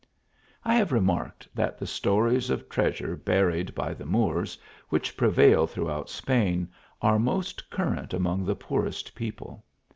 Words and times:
I 0.65 0.73
have 0.77 0.91
remarked 0.91 1.47
that 1.53 1.77
the 1.77 1.85
stories 1.85 2.49
of 2.49 2.67
treasure 2.69 3.15
buried 3.15 3.75
by 3.75 3.93
the 3.93 4.07
Moors, 4.07 4.57
which 4.89 5.15
prevail 5.15 5.67
throughout 5.67 6.09
Spain, 6.09 6.69
are 7.03 7.19
most 7.19 7.69
current 7.69 8.11
among 8.11 8.43
the 8.45 8.55
poorest 8.55 9.13
people. 9.13 9.63